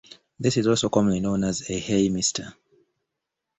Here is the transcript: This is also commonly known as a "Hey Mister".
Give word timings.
This 0.39 0.57
is 0.57 0.65
also 0.65 0.89
commonly 0.89 1.19
known 1.19 1.43
as 1.43 1.69
a 1.69 1.77
"Hey 1.79 2.09
Mister". 2.09 2.55